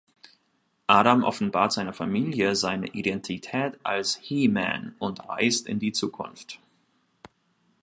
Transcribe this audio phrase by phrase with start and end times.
[0.87, 6.59] Adam offenbart seiner Familie seine Identität als He-Man und reist in die Zukunft.